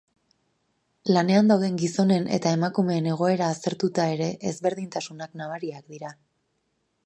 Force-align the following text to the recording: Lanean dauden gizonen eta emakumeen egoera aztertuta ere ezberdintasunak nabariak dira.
Lanean 1.15 1.51
dauden 1.51 1.77
gizonen 1.81 2.25
eta 2.39 2.55
emakumeen 2.57 3.11
egoera 3.17 3.51
aztertuta 3.57 4.07
ere 4.17 4.33
ezberdintasunak 4.53 5.41
nabariak 5.43 5.89
dira. 5.97 6.15